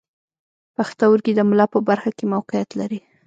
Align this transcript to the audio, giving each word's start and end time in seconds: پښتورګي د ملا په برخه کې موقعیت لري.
پښتورګي 0.75 1.33
د 1.35 1.39
ملا 1.49 1.65
په 1.73 1.79
برخه 1.89 2.09
کې 2.17 2.25
موقعیت 2.33 2.69
لري. 2.79 2.99